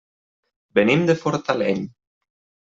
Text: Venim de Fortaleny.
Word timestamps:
Venim 0.79 1.05
de 1.11 1.17
Fortaleny. 1.21 1.87